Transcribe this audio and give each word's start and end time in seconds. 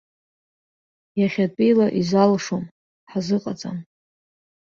Иахьатәиала 1.19 1.87
изалшом, 1.99 2.63
ҳазыҟаҵам. 3.09 3.77